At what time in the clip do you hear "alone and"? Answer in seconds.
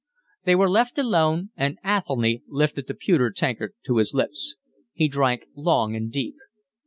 0.97-1.77